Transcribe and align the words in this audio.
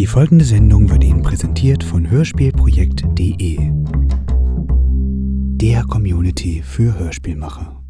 Die 0.00 0.06
folgende 0.06 0.46
Sendung 0.46 0.88
wird 0.88 1.04
Ihnen 1.04 1.20
präsentiert 1.20 1.84
von 1.84 2.08
Hörspielprojekt.de, 2.08 3.58
der 5.58 5.82
Community 5.82 6.62
für 6.64 6.98
Hörspielmacher. 6.98 7.82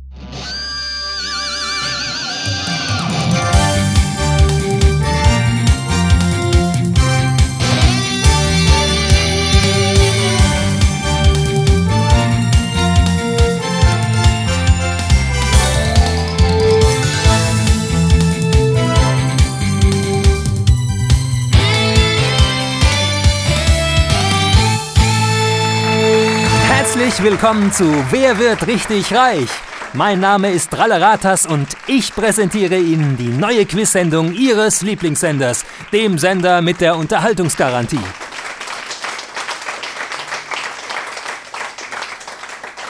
Herzlich 27.11 27.33
willkommen 27.33 27.73
zu 27.73 27.93
Wer 28.13 28.39
wird 28.39 28.69
richtig 28.69 29.13
reich? 29.13 29.49
Mein 29.95 30.21
Name 30.21 30.53
ist 30.53 30.79
Ralleratas 30.79 31.45
und 31.45 31.67
ich 31.89 32.15
präsentiere 32.15 32.79
Ihnen 32.79 33.17
die 33.17 33.31
neue 33.31 33.67
Quiz-Sendung 33.67 34.33
Ihres 34.33 34.83
Lieblingssenders, 34.83 35.65
dem 35.93 36.19
Sender 36.19 36.63
mit 36.63 36.81
der 36.81 36.97
Unterhaltungsgarantie. 36.97 37.99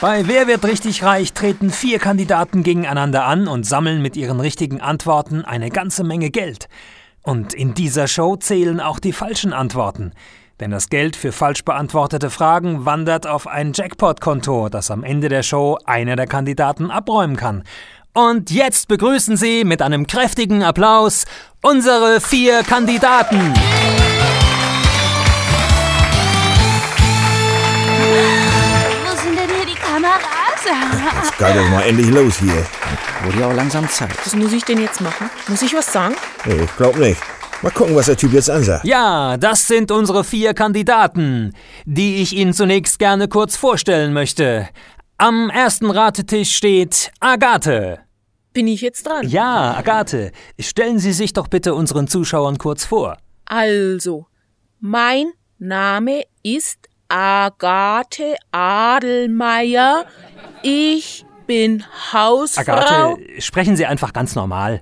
Bei 0.02 0.28
Wer 0.28 0.46
wird 0.46 0.66
richtig 0.66 1.02
reich 1.02 1.32
treten 1.32 1.70
vier 1.70 1.98
Kandidaten 1.98 2.62
gegeneinander 2.62 3.24
an 3.24 3.48
und 3.48 3.64
sammeln 3.64 4.02
mit 4.02 4.18
ihren 4.18 4.38
richtigen 4.38 4.82
Antworten 4.82 5.46
eine 5.46 5.70
ganze 5.70 6.04
Menge 6.04 6.28
Geld. 6.28 6.68
Und 7.22 7.54
in 7.54 7.72
dieser 7.72 8.06
Show 8.06 8.36
zählen 8.36 8.80
auch 8.80 8.98
die 8.98 9.14
falschen 9.14 9.54
Antworten. 9.54 10.12
Denn 10.60 10.70
das 10.70 10.90
Geld 10.90 11.16
für 11.16 11.32
falsch 11.32 11.64
beantwortete 11.64 12.28
Fragen 12.28 12.84
wandert 12.84 13.26
auf 13.26 13.46
ein 13.46 13.72
Jackpot-Konto, 13.74 14.68
das 14.68 14.90
am 14.90 15.02
Ende 15.04 15.30
der 15.30 15.42
Show 15.42 15.78
einer 15.86 16.16
der 16.16 16.26
Kandidaten 16.26 16.90
abräumen 16.90 17.36
kann. 17.36 17.64
Und 18.12 18.50
jetzt 18.50 18.86
begrüßen 18.88 19.38
Sie 19.38 19.64
mit 19.64 19.80
einem 19.80 20.06
kräftigen 20.06 20.62
Applaus 20.62 21.24
unsere 21.62 22.20
vier 22.20 22.62
Kandidaten. 22.62 23.54
Wo 29.06 29.16
sind 29.16 29.38
denn 29.38 29.48
hier 29.48 29.66
die 29.66 29.80
Kameras? 29.80 30.20
Jetzt 31.22 31.38
geht 31.38 31.56
das 31.56 31.70
mal 31.70 31.82
endlich 31.84 32.10
los 32.10 32.36
hier. 32.38 32.66
Wurde 33.24 33.40
ja 33.40 33.46
auch 33.46 33.54
langsam 33.54 33.88
Zeit. 33.88 34.14
Was 34.26 34.36
muss 34.36 34.52
ich 34.52 34.64
denn 34.64 34.78
jetzt 34.78 35.00
machen? 35.00 35.30
Muss 35.48 35.62
ich 35.62 35.72
was 35.72 35.90
sagen? 35.90 36.16
Nee, 36.44 36.64
ich 36.64 36.76
glaub 36.76 36.96
nicht. 36.98 37.22
Mal 37.62 37.70
gucken, 37.72 37.94
was 37.94 38.06
der 38.06 38.16
Typ 38.16 38.32
jetzt 38.32 38.48
ansagt. 38.48 38.86
Ja, 38.86 39.36
das 39.36 39.68
sind 39.68 39.90
unsere 39.90 40.24
vier 40.24 40.54
Kandidaten, 40.54 41.52
die 41.84 42.22
ich 42.22 42.34
Ihnen 42.34 42.54
zunächst 42.54 42.98
gerne 42.98 43.28
kurz 43.28 43.54
vorstellen 43.54 44.14
möchte. 44.14 44.66
Am 45.18 45.50
ersten 45.50 45.90
Ratetisch 45.90 46.56
steht 46.56 47.12
Agathe. 47.20 47.98
Bin 48.54 48.66
ich 48.66 48.80
jetzt 48.80 49.06
dran? 49.06 49.28
Ja, 49.28 49.74
Agathe, 49.76 50.32
stellen 50.58 50.98
Sie 50.98 51.12
sich 51.12 51.34
doch 51.34 51.48
bitte 51.48 51.74
unseren 51.74 52.08
Zuschauern 52.08 52.56
kurz 52.56 52.86
vor. 52.86 53.18
Also, 53.44 54.26
mein 54.78 55.26
Name 55.58 56.22
ist 56.42 56.78
Agathe 57.08 58.36
Adelmeier. 58.52 60.06
Ich 60.62 61.26
bin 61.46 61.84
Hausfrau. 62.14 62.62
Agathe, 62.62 63.18
sprechen 63.38 63.76
Sie 63.76 63.84
einfach 63.84 64.14
ganz 64.14 64.34
normal. 64.34 64.80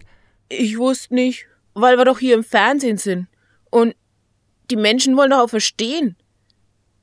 Ich 0.48 0.78
wusste 0.78 1.16
nicht, 1.16 1.47
weil 1.80 1.96
wir 1.98 2.04
doch 2.04 2.18
hier 2.18 2.34
im 2.34 2.44
Fernsehen 2.44 2.98
sind. 2.98 3.28
Und 3.70 3.94
die 4.70 4.76
Menschen 4.76 5.16
wollen 5.16 5.30
doch 5.30 5.40
auch 5.40 5.50
verstehen. 5.50 6.16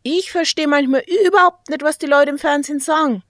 Ich 0.03 0.31
verstehe 0.31 0.67
manchmal 0.67 1.03
überhaupt 1.25 1.69
nicht, 1.69 1.81
was 1.81 1.97
die 1.97 2.05
Leute 2.05 2.29
im 2.31 2.37
Fernsehen 2.37 2.79
sagen. 2.79 3.23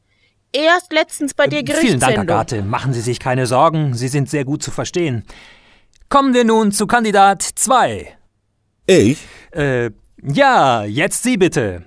Erst 0.51 0.91
letztens 0.93 1.33
bei 1.33 1.47
der 1.47 1.59
Äh, 1.59 1.65
Vielen 1.65 1.99
Dank, 1.99 2.15
Gerichtssendung. 2.15 2.35
Agathe. 2.35 2.61
Machen 2.61 2.93
Sie 2.93 3.01
sich 3.01 3.19
keine 3.19 3.45
Sorgen, 3.47 3.93
Sie 3.93 4.07
sind 4.07 4.29
sehr 4.29 4.45
gut 4.45 4.63
zu 4.63 4.71
verstehen. 4.71 5.23
Kommen 6.09 6.33
wir 6.33 6.43
nun 6.43 6.71
zu 6.71 6.87
Kandidat 6.87 7.41
2. 7.43 8.07
Ich? 8.87 9.17
Äh, 9.51 9.91
ja, 10.21 10.83
jetzt 10.83 11.23
Sie 11.23 11.37
bitte. 11.37 11.83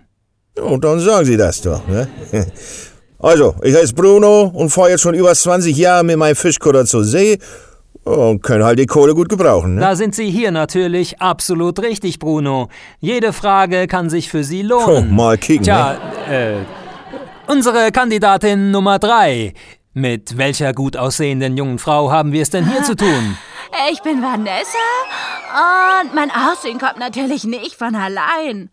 Und 0.61 0.85
dann 0.85 1.01
sagen 1.01 1.25
Sie 1.25 1.37
das 1.37 1.61
doch, 1.63 1.87
ne? 1.87 2.09
Also, 3.21 3.57
ich 3.65 3.75
heiße 3.75 3.95
Bruno 3.95 4.45
und 4.55 4.71
fahre 4.71 4.91
jetzt 4.91 5.01
schon 5.01 5.15
über 5.15 5.35
20 5.35 5.77
Jahre 5.77 6.05
mit 6.05 6.17
meinem 6.17 6.37
Fischkutter 6.37 6.87
zur 6.87 7.03
See 7.05 7.39
und 8.05 8.43
kann 8.43 8.63
halt 8.65 8.79
die 8.79 8.87
Kohle 8.87 9.15
gut 9.15 9.29
gebrauchen, 9.29 9.75
ne? 9.77 9.81
Da 9.81 9.97
sind 9.97 10.15
Sie 10.15 10.31
hier 10.31 10.51
natürlich 10.51 11.21
absolut 11.21 11.81
richtig, 11.81 12.19
Bruno. 12.19 12.69
Jede 13.01 13.33
Frage 13.33 13.87
kann 13.87 14.09
sich 14.11 14.29
für 14.31 14.45
Sie 14.45 14.65
Oh, 14.65 14.69
lohnen. 14.87 15.15
mal 15.15 15.37
kicken, 15.39 15.65
Tja, 15.65 15.97
ne? 16.29 16.57
äh, 17.47 17.51
unsere 17.53 17.93
Kandidatin 17.93 18.71
Nummer 18.71 18.99
3. 18.99 19.53
Mit 19.95 20.37
welcher 20.39 20.73
gut 20.75 20.97
aussehenden 20.97 21.57
jungen 21.57 21.79
Frau 21.81 22.11
haben 22.13 22.31
wir 22.33 22.43
es 22.43 22.51
denn 22.51 22.71
hier 22.71 22.83
zu 22.83 22.95
tun? 22.97 23.37
Ich 23.93 24.01
bin 24.01 24.23
Vanessa 24.23 24.79
und 26.03 26.15
mein 26.15 26.31
Aussehen 26.31 26.79
kommt 26.79 26.99
natürlich 26.99 27.45
nicht 27.45 27.75
von 27.75 27.95
allein. 27.95 28.71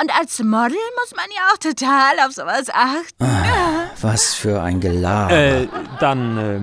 Und 0.00 0.18
als 0.18 0.40
Model 0.40 0.76
muss 1.00 1.14
man 1.14 1.26
ja 1.30 1.42
auch 1.52 1.58
total 1.58 2.26
auf 2.26 2.32
sowas 2.32 2.64
achten. 2.72 3.24
Was 4.00 4.34
für 4.34 4.60
ein 4.60 4.80
Gelaber. 4.80 5.32
Äh, 5.32 5.68
dann 6.00 6.38
äh, 6.38 6.60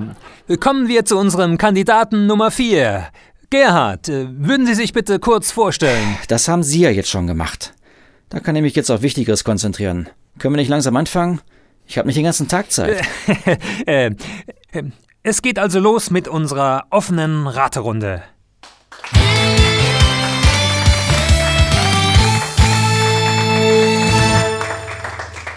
kommen 0.57 0.87
wir 0.87 1.05
zu 1.05 1.17
unserem 1.17 1.57
Kandidaten 1.59 2.25
Nummer 2.25 2.49
4. 2.49 3.07
Gerhard, 3.51 4.09
äh, 4.09 4.27
würden 4.31 4.65
Sie 4.65 4.73
sich 4.73 4.93
bitte 4.93 5.19
kurz 5.19 5.51
vorstellen? 5.51 6.17
Das 6.27 6.47
haben 6.47 6.63
Sie 6.63 6.81
ja 6.81 6.89
jetzt 6.89 7.09
schon 7.09 7.27
gemacht. 7.27 7.73
Da 8.29 8.39
kann 8.39 8.55
ich 8.55 8.63
mich 8.63 8.75
jetzt 8.75 8.89
auf 8.89 9.01
Wichtigeres 9.03 9.43
konzentrieren. 9.43 10.09
Können 10.39 10.55
wir 10.55 10.57
nicht 10.57 10.69
langsam 10.69 10.95
anfangen? 10.95 11.41
Ich 11.85 11.97
habe 11.97 12.07
nicht 12.07 12.17
den 12.17 12.23
ganzen 12.23 12.47
Tag 12.47 12.71
Zeit. 12.71 13.01
äh, 13.85 14.11
äh, 14.71 14.83
es 15.21 15.41
geht 15.41 15.59
also 15.59 15.79
los 15.79 16.09
mit 16.09 16.27
unserer 16.27 16.85
offenen 16.89 17.45
Raterunde. 17.45 18.23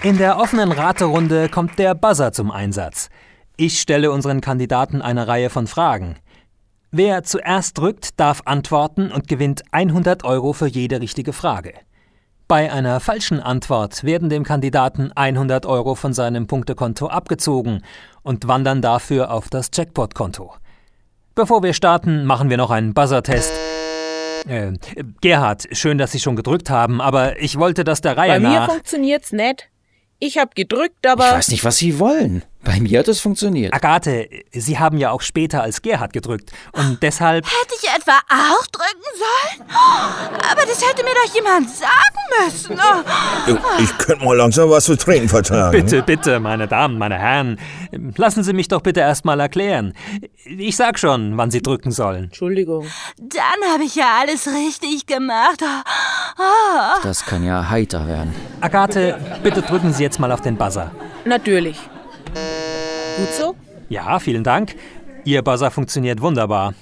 In 0.02 0.18
der 0.18 0.38
offenen 0.38 0.72
Raterunde 0.72 1.48
kommt 1.48 1.78
der 1.78 1.94
Buzzer 1.94 2.32
zum 2.32 2.50
Einsatz. 2.50 3.08
Ich 3.56 3.80
stelle 3.80 4.10
unseren 4.10 4.40
Kandidaten 4.40 5.02
eine 5.02 5.28
Reihe 5.28 5.50
von 5.50 5.66
Fragen. 5.66 6.16
Wer 6.90 7.22
zuerst 7.22 7.78
drückt, 7.78 8.18
darf 8.20 8.42
antworten 8.44 9.10
und 9.10 9.28
gewinnt 9.28 9.62
100 9.70 10.24
Euro 10.24 10.52
für 10.52 10.66
jede 10.66 11.00
richtige 11.00 11.32
Frage. 11.32 11.74
Bei 12.48 12.70
einer 12.70 13.00
falschen 13.00 13.40
Antwort 13.40 14.04
werden 14.04 14.28
dem 14.28 14.44
Kandidaten 14.44 15.10
100 15.14 15.64
Euro 15.64 15.94
von 15.94 16.12
seinem 16.12 16.46
Punktekonto 16.46 17.06
abgezogen 17.06 17.82
und 18.22 18.46
wandern 18.46 18.82
dafür 18.82 19.30
auf 19.30 19.48
das 19.48 19.70
Jackpot-Konto. 19.72 20.52
Bevor 21.34 21.62
wir 21.62 21.72
starten, 21.72 22.26
machen 22.26 22.50
wir 22.50 22.58
noch 22.58 22.70
einen 22.70 22.92
Buzzer-Test. 22.92 23.52
Äh, 24.46 24.72
Gerhard, 25.22 25.66
schön, 25.72 25.96
dass 25.96 26.12
Sie 26.12 26.20
schon 26.20 26.36
gedrückt 26.36 26.68
haben, 26.68 27.00
aber 27.00 27.40
ich 27.40 27.58
wollte 27.58 27.84
das 27.84 28.02
der 28.02 28.18
Reihe 28.18 28.32
Bei 28.32 28.40
mir 28.40 28.48
nach. 28.60 28.70
funktioniert's 28.70 29.32
nicht. 29.32 29.68
Ich 30.18 30.36
hab 30.36 30.54
gedrückt, 30.54 30.98
Ich 31.04 31.10
aber 31.10 31.24
weiß 31.24 31.48
nicht, 31.48 31.64
was 31.64 31.78
Sie 31.78 31.98
wollen. 31.98 32.42
Bei 32.64 32.78
mir 32.78 33.00
hat 33.00 33.08
es 33.08 33.20
funktioniert. 33.20 33.74
Agathe, 33.74 34.28
Sie 34.52 34.78
haben 34.78 34.96
ja 34.96 35.10
auch 35.10 35.20
später 35.20 35.62
als 35.62 35.82
Gerhard 35.82 36.12
gedrückt 36.12 36.52
und 36.72 37.02
deshalb. 37.02 37.44
Hätte 37.44 37.74
ich 37.80 37.88
etwa 37.88 38.12
auch 38.28 38.66
drücken 38.68 39.02
sollen? 39.18 39.68
Aber 40.50 40.62
das 40.62 40.80
hätte 40.88 41.02
mir 41.02 41.10
doch 41.10 41.34
jemand 41.34 41.68
sagen 41.70 42.44
müssen. 42.44 42.78
Oh. 42.78 43.82
Ich 43.82 43.98
könnte 43.98 44.24
mal 44.24 44.36
langsam 44.36 44.70
was 44.70 44.84
zu 44.84 44.96
trinken 44.96 45.28
vertragen. 45.28 45.72
Bitte, 45.72 46.02
bitte, 46.02 46.38
meine 46.38 46.68
Damen, 46.68 46.98
meine 46.98 47.18
Herren, 47.18 47.58
lassen 48.16 48.44
Sie 48.44 48.52
mich 48.52 48.68
doch 48.68 48.80
bitte 48.80 49.00
erst 49.00 49.24
mal 49.24 49.40
erklären. 49.40 49.92
Ich 50.44 50.76
sag 50.76 50.98
schon, 51.00 51.36
wann 51.36 51.50
Sie 51.50 51.62
drücken 51.62 51.90
sollen. 51.90 52.24
Entschuldigung. 52.24 52.86
Dann 53.18 53.72
habe 53.72 53.82
ich 53.84 53.96
ja 53.96 54.18
alles 54.20 54.46
richtig 54.46 55.06
gemacht. 55.06 55.62
Oh. 56.38 57.00
Das 57.02 57.26
kann 57.26 57.44
ja 57.44 57.68
heiter 57.68 58.06
werden. 58.06 58.32
Agathe, 58.60 59.18
bitte 59.42 59.62
drücken 59.62 59.92
Sie 59.92 60.04
jetzt 60.04 60.20
mal 60.20 60.30
auf 60.30 60.42
den 60.42 60.56
Buzzer. 60.56 60.92
Natürlich. 61.24 61.78
Gut 63.16 63.32
so? 63.32 63.54
Ja, 63.88 64.18
vielen 64.18 64.44
Dank. 64.44 64.74
Ihr 65.24 65.42
Buzzer 65.42 65.70
funktioniert 65.70 66.20
wunderbar. 66.20 66.74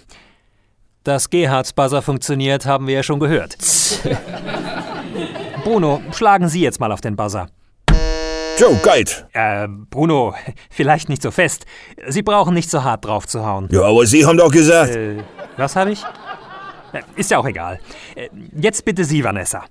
Dass 1.05 1.31
Gerhards 1.31 1.73
Buzzer 1.73 2.03
funktioniert, 2.03 2.67
haben 2.67 2.87
wir 2.87 2.95
ja 2.97 3.03
schon 3.03 3.21
gehört. 3.21 3.57
Bruno, 5.65 6.01
schlagen 6.13 6.49
Sie 6.49 6.61
jetzt 6.61 6.81
mal 6.81 6.93
auf 6.93 7.01
den 7.01 7.17
Buzzer. 7.17 7.49
Joe, 8.59 8.79
Guide. 8.83 9.11
Äh, 9.33 9.69
Bruno, 9.89 10.35
vielleicht 10.71 11.09
nicht 11.09 11.23
so 11.23 11.31
fest. 11.31 11.65
Sie 12.09 12.23
brauchen 12.23 12.53
nicht 12.55 12.71
so 12.71 12.85
hart 12.85 13.05
drauf 13.07 13.27
zu 13.27 13.45
hauen. 13.47 13.69
Ja, 13.71 13.83
aber 13.83 14.07
Sie 14.07 14.25
haben 14.27 14.37
doch 14.37 14.51
gesagt. 14.51 14.95
Äh, 14.95 15.23
was 15.57 15.77
habe 15.77 15.93
ich? 15.93 16.03
Äh, 16.93 17.01
Ist 17.17 17.31
ja 17.31 17.39
auch 17.39 17.47
egal. 17.47 17.81
Äh, 18.15 18.29
Jetzt 18.55 18.85
bitte 18.85 19.05
Sie, 19.05 19.25
Vanessa. 19.25 19.65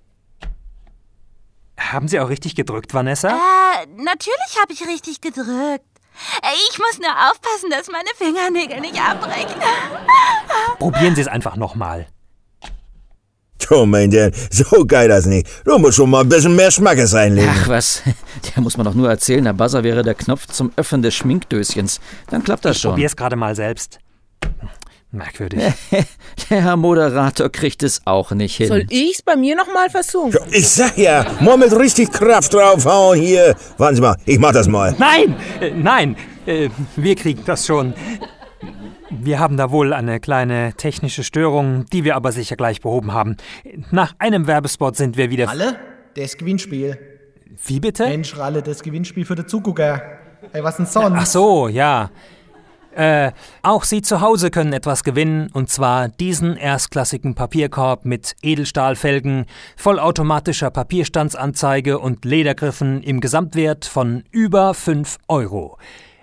Haben 1.92 2.08
Sie 2.08 2.20
auch 2.20 2.30
richtig 2.30 2.56
gedrückt, 2.56 2.94
Vanessa? 2.94 3.30
Äh, 3.30 3.88
natürlich 3.98 4.58
habe 4.62 4.74
ich 4.74 4.86
richtig 4.86 5.22
gedrückt. 5.22 5.86
Ich 6.70 6.78
muss 6.78 7.00
nur 7.00 7.10
aufpassen, 7.10 7.72
dass 7.72 7.88
meine 7.90 8.10
Fingernägel 8.16 8.80
nicht 8.82 9.02
abbrechen. 9.02 9.60
Probieren 10.80 11.16
Sie 11.16 11.22
es 11.22 11.28
einfach 11.28 11.56
nochmal. 11.56 12.08
Komm, 13.68 13.92
mein 13.92 14.12
Dan, 14.12 14.32
so 14.52 14.86
geil 14.86 15.08
das 15.08 15.26
nicht. 15.26 15.48
Du 15.66 15.78
musst 15.80 15.98
schon 15.98 16.10
mal 16.10 16.22
ein 16.22 16.30
bisschen 16.30 16.56
mehr 16.56 16.70
Schmackes 16.72 17.14
einlegen. 17.16 17.52
Ach 17.52 17.68
was, 17.68 18.04
der 18.56 18.62
muss 18.62 18.78
man 18.78 18.86
doch 18.86 18.94
nur 18.94 19.10
erzählen, 19.10 19.44
der 19.44 19.54
Buzzer 19.54 19.84
wäre 19.84 20.04
der 20.04 20.16
Knopf 20.16 20.46
zum 20.48 20.72
Öffnen 20.76 21.02
des 21.02 21.16
Schminkdöschens. 21.16 22.00
Dann 22.30 22.44
klappt 22.44 22.66
das 22.66 22.80
schon. 22.80 22.92
Probier's 22.92 23.16
gerade 23.16 23.36
mal 23.36 23.56
selbst. 23.56 24.00
Merkwürdig. 25.12 25.60
Der 26.50 26.62
Herr 26.62 26.78
Moderator 26.78 27.50
kriegt 27.50 27.82
es 27.82 28.02
auch 28.06 28.32
nicht 28.32 28.56
hin. 28.58 28.68
Soll 28.68 28.86
ich's 28.90 29.24
bei 29.24 29.36
mir 29.36 29.56
nochmal 29.56 29.90
versuchen? 29.90 30.38
Ich 30.52 30.70
sag 30.70 30.98
ja, 30.98 31.26
mal 31.42 31.58
mit 31.58 31.76
richtig 31.76 32.12
Kraft 32.12 32.54
draufhauen 32.54 33.20
hier. 33.20 33.56
Warten 33.78 33.96
Sie 33.96 34.02
mal, 34.02 34.18
ich 34.26 34.38
mach 34.38 34.52
das 34.52 34.68
mal. 34.68 34.96
Nein, 35.00 35.36
äh, 35.60 35.72
nein, 35.72 36.16
äh, 36.46 36.70
wir 36.96 37.16
kriegen 37.16 37.44
das 37.44 37.66
schon. 37.66 37.96
Wir 39.10 39.40
haben 39.40 39.58
da 39.58 39.72
wohl 39.72 39.94
eine 39.94 40.20
kleine 40.20 40.74
technische 40.78 41.24
Störung, 41.24 41.86
die 41.92 42.04
wir 42.04 42.16
aber 42.16 42.32
sicher 42.32 42.56
gleich 42.56 42.80
behoben 42.80 43.12
haben. 43.12 43.38
Nach 43.90 44.14
einem 44.20 44.46
Werbespot 44.46 44.96
sind 44.96 45.18
wir 45.18 45.32
wieder. 45.32 45.48
Ralle, 45.48 45.76
das 46.16 46.38
Gewinnspiel. 46.38 47.00
Wie 47.66 47.80
bitte? 47.80 48.06
Mensch, 48.06 48.38
Ralle, 48.38 48.62
das 48.62 48.84
Gewinnspiel 48.84 49.26
für 49.26 49.36
die 49.36 49.46
Zugucker. 49.48 50.02
Ey, 50.54 50.64
was 50.64 50.78
denn 50.78 50.86
sonst? 50.86 51.18
Ach 51.20 51.26
so, 51.26 51.68
ja. 51.68 52.12
Äh, 52.96 53.32
auch 53.62 53.84
Sie 53.84 54.02
zu 54.02 54.22
Hause 54.22 54.50
können 54.50 54.74
etwas 54.74 55.04
gewinnen, 55.04 55.50
und 55.54 55.70
zwar 55.70 56.08
diesen 56.08 56.58
erstklassigen 56.58 57.36
Papierkorb 57.36 58.04
mit 58.04 58.36
Edelstahlfelgen, 58.42 59.46
vollautomatischer 59.78 60.72
Papierstandsanzeige 60.72 62.00
und 62.00 62.26
Ledergriffen 62.26 63.04
im 63.04 63.20
Gesamtwert 63.20 63.86
von 63.86 64.24
über 64.32 64.74
5 64.74 65.18
Euro. 65.28 65.78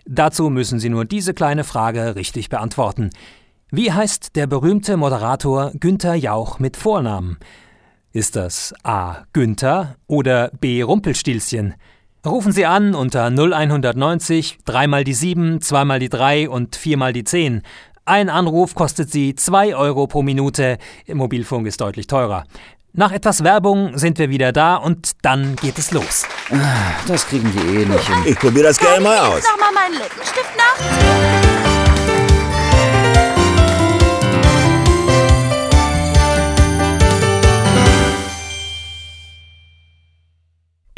Dazu 0.07 0.51
müssen 0.51 0.79
Sie 0.81 0.89
nur 0.89 1.05
diese 1.05 1.35
kleine 1.35 1.65
Frage 1.65 2.17
richtig 2.17 2.49
beantworten. 2.49 3.11
Wie 3.71 3.93
heißt 3.93 4.37
der 4.37 4.47
berühmte 4.47 4.97
Moderator 4.97 5.73
Günther 5.79 6.15
Jauch 6.15 6.59
mit 6.59 6.77
Vornamen? 6.77 7.39
Ist 8.13 8.37
das 8.37 8.73
A. 8.85 9.25
Günther 9.33 9.97
oder 10.07 10.51
B. 10.61 10.83
Rumpelstilzchen? 10.83 11.75
Rufen 12.25 12.53
Sie 12.53 12.67
an 12.67 12.95
unter 12.95 13.27
0190 13.27 14.59
3 14.65 14.87
mal 14.87 15.05
die 15.05 15.15
7, 15.15 15.61
2 15.61 15.85
mal 15.85 16.01
die 16.01 16.09
3 16.09 16.49
und 16.49 16.77
4 16.77 16.97
mal 16.97 17.13
die 17.13 17.25
10. 17.25 17.63
Ein 18.05 18.29
Anruf 18.29 18.75
kostet 18.75 19.11
Sie 19.11 19.35
2 19.35 19.77
Euro 19.77 20.07
pro 20.07 20.23
Minute. 20.23 20.79
Mobilfunk 21.13 21.67
ist 21.67 21.81
deutlich 21.81 22.07
teurer. 22.07 22.45
Nach 22.93 23.13
etwas 23.13 23.45
Werbung 23.45 23.99
sind 23.99 24.19
wir 24.19 24.31
wieder 24.31 24.53
da 24.53 24.77
und 24.77 25.13
dann 25.23 25.55
geht 25.57 25.79
es 25.79 25.91
los. 25.91 26.25
Das 27.07 27.27
kriegen 27.27 27.53
die 27.53 27.81
eh 27.81 27.85
nicht 27.85 28.07
hin. 28.09 28.23
Ich 28.25 28.39
probier 28.39 28.63
das 28.63 28.79
gerne 28.79 29.03
mal 29.03 29.19
aus. 29.19 29.43
Noch 29.45 29.61
mal 29.61 29.73
meinen 29.73 29.95
Lippenstift 30.01 30.51
nach. 30.57 31.76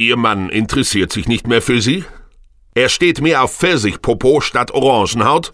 Ihr 0.01 0.17
Mann 0.17 0.49
interessiert 0.49 1.11
sich 1.11 1.27
nicht 1.27 1.49
mehr 1.49 1.61
für 1.61 1.81
Sie? 1.81 2.05
Er 2.73 2.89
steht 2.89 3.21
mehr 3.21 3.43
auf 3.43 3.57
Pfirsichpopo 3.57 4.41
statt 4.41 4.71
Orangenhaut? 4.71 5.53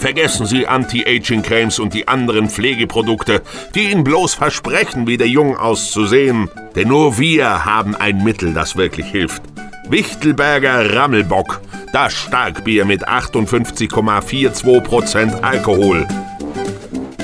Vergessen 0.00 0.46
Sie 0.46 0.66
Anti-Aging-Cremes 0.66 1.78
und 1.78 1.94
die 1.94 2.08
anderen 2.08 2.50
Pflegeprodukte, 2.50 3.42
die 3.76 3.92
Ihnen 3.92 4.02
bloß 4.02 4.34
versprechen, 4.34 5.06
wieder 5.06 5.24
jung 5.24 5.56
auszusehen. 5.56 6.50
Denn 6.74 6.88
nur 6.88 7.20
wir 7.20 7.64
haben 7.64 7.94
ein 7.94 8.24
Mittel, 8.24 8.52
das 8.52 8.74
wirklich 8.74 9.06
hilft. 9.06 9.44
Wichtelberger 9.88 10.96
Rammelbock, 10.96 11.60
das 11.92 12.12
Starkbier 12.12 12.84
mit 12.84 13.08
58,42% 13.08 15.42
Alkohol. 15.42 16.08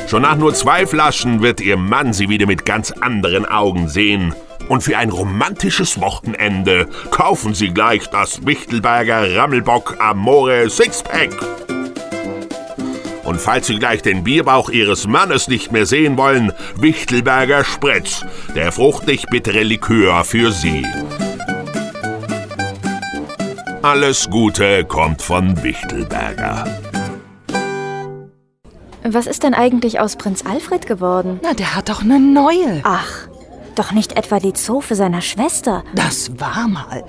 Schon 0.09 0.23
nach 0.23 0.37
nur 0.37 0.55
zwei 0.55 0.87
Flaschen 0.87 1.43
wird 1.43 1.61
Ihr 1.61 1.77
Mann 1.77 2.13
Sie 2.13 2.29
wieder 2.29 2.47
mit 2.47 2.65
ganz 2.65 2.93
anderen 2.93 3.45
Augen 3.45 3.89
sehen. 3.89 4.35
Und 4.69 4.83
für 4.83 4.97
ein 4.97 5.11
romantisches 5.11 6.01
Wochenende 6.01 6.87
kaufen 7.11 7.55
Sie 7.55 7.71
gleich 7.71 8.07
das 8.09 8.47
Wichtelberger 8.47 9.37
Rammelbock 9.37 9.97
Amore 10.01 10.71
Sixpack. 10.71 11.31
Und 13.25 13.41
falls 13.41 13.67
Sie 13.67 13.79
gleich 13.81 14.03
den 14.03 14.23
Bierbauch 14.23 14.71
Ihres 14.71 15.09
Mannes 15.09 15.49
nicht 15.49 15.73
mehr 15.73 15.87
sehen 15.87 16.17
wollen, 16.17 16.53
Wichtelberger 16.77 17.65
Spritz, 17.65 18.25
der 18.55 18.71
fruchtig 18.71 19.27
bittere 19.27 19.65
Likör 19.65 20.23
für 20.23 20.53
Sie. 20.53 20.87
Alles 23.83 24.29
Gute 24.31 24.85
kommt 24.85 25.23
von 25.23 25.61
Wichtelberger. 25.65 26.86
Was 29.09 29.27
ist 29.27 29.43
denn 29.43 29.55
eigentlich 29.55 30.01
aus 30.01 30.17
Prinz 30.17 30.45
Alfred 30.45 30.87
geworden? 30.87 31.41
Na, 31.43 31.55
der 31.55 31.75
hat 31.77 31.89
doch 31.89 32.03
eine 32.03 32.19
neue. 32.19 32.81
Ach, 32.83 33.29
doch 33.75 33.93
nicht 33.93 34.17
etwa 34.17 34.39
die 34.41 34.53
Zofe 34.53 34.95
seiner 34.95 35.21
Schwester. 35.21 35.85
Das 35.95 36.39
war 36.41 36.67
mal. 36.69 37.05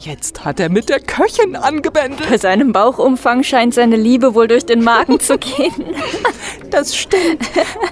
Jetzt 0.00 0.44
hat 0.44 0.60
er 0.60 0.68
mit 0.68 0.88
der 0.88 1.00
Köchin 1.00 1.56
angebändelt. 1.56 2.28
Bei 2.30 2.38
seinem 2.38 2.72
Bauchumfang 2.72 3.42
scheint 3.42 3.74
seine 3.74 3.96
Liebe 3.96 4.34
wohl 4.34 4.46
durch 4.46 4.64
den 4.66 4.82
Magen 4.84 5.20
zu 5.20 5.38
gehen. 5.38 5.72
Das 6.70 6.96
stimmt. 6.96 7.42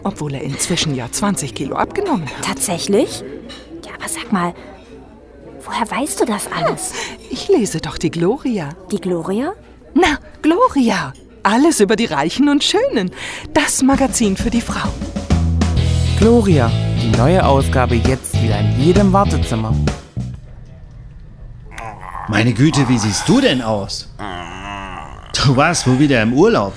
Obwohl 0.03 0.35
er 0.35 0.43
inzwischen 0.43 0.95
ja 0.97 1.07
20 1.11 1.55
Kilo 1.55 1.77
abgenommen 1.77 2.27
hat. 2.29 2.45
Tatsächlich? 2.45 3.21
Ja, 3.87 3.93
aber 3.99 4.09
sag 4.09 4.33
mal, 4.33 4.53
woher 5.65 5.89
weißt 5.91 6.21
du 6.21 6.25
das 6.25 6.49
alles? 6.53 6.93
Ich 7.31 7.49
lese 7.49 7.81
doch 7.81 7.99
die 7.99 8.11
Gloria. 8.11 8.71
Die 8.91 9.01
Gloria? 9.01 9.53
Na, 9.95 10.19
Gloria. 10.43 11.13
Alles 11.45 11.81
über 11.81 11.95
die 11.95 12.07
Reichen 12.07 12.49
und 12.49 12.65
Schönen. 12.65 13.11
Das 13.53 13.83
Magazin 13.83 14.35
für 14.35 14.49
die 14.49 14.63
Frau. 14.63 14.89
Gloria, 16.19 16.71
die 17.03 17.15
neue 17.19 17.45
Ausgabe 17.45 17.97
jetzt 17.97 18.43
wieder 18.43 18.59
in 18.61 18.81
jedem 18.81 19.13
Wartezimmer. 19.13 19.75
Meine 22.29 22.55
Güte, 22.55 22.89
wie 22.89 22.97
siehst 22.97 23.29
du 23.29 23.43
denn 23.43 23.61
aus? 23.61 24.09
Du 25.45 25.55
warst 25.55 25.87
wohl 25.87 25.99
wieder 25.99 26.23
im 26.23 26.33
Urlaub. 26.33 26.73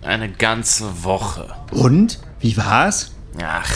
Eine 0.00 0.30
ganze 0.30 1.04
Woche. 1.04 1.54
Und? 1.70 2.18
Wie 2.40 2.56
war's? 2.56 3.12
Ach, 3.42 3.70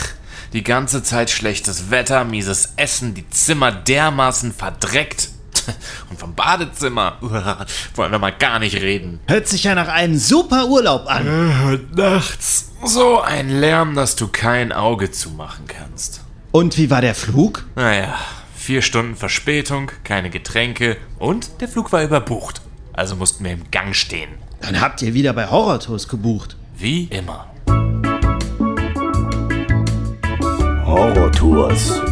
die 0.53 0.63
ganze 0.63 1.03
Zeit 1.03 1.29
schlechtes 1.29 1.91
Wetter, 1.91 2.23
mieses 2.23 2.73
Essen, 2.77 3.13
die 3.13 3.29
Zimmer 3.29 3.71
dermaßen 3.71 4.53
verdreckt. 4.53 5.29
Und 6.09 6.19
vom 6.19 6.35
Badezimmer 6.35 7.17
wollen 7.95 8.11
wir 8.11 8.19
mal 8.19 8.31
gar 8.31 8.59
nicht 8.59 8.81
reden. 8.81 9.19
Hört 9.27 9.47
sich 9.47 9.63
ja 9.63 9.75
nach 9.75 9.87
einem 9.87 10.17
super 10.17 10.67
Urlaub 10.67 11.07
an. 11.07 11.27
Und 11.67 11.95
nachts 11.95 12.71
so 12.83 13.21
ein 13.21 13.49
Lärm, 13.49 13.95
dass 13.95 14.15
du 14.15 14.27
kein 14.27 14.71
Auge 14.71 15.11
zumachen 15.11 15.67
kannst. 15.67 16.21
Und 16.51 16.77
wie 16.77 16.89
war 16.89 17.01
der 17.01 17.15
Flug? 17.15 17.65
Naja, 17.75 18.17
vier 18.55 18.81
Stunden 18.81 19.15
Verspätung, 19.15 19.91
keine 20.03 20.29
Getränke 20.29 20.97
und 21.19 21.61
der 21.61 21.67
Flug 21.67 21.91
war 21.91 22.03
überbucht. 22.03 22.61
Also 22.93 23.15
mussten 23.15 23.43
wir 23.43 23.51
im 23.51 23.71
Gang 23.71 23.95
stehen. 23.95 24.29
Dann 24.61 24.81
habt 24.81 25.01
ihr 25.01 25.13
wieder 25.13 25.33
bei 25.33 25.47
Horrortours 25.47 26.07
gebucht. 26.07 26.57
Wie 26.77 27.05
immer. 27.05 27.47
Horrortours. 30.85 32.10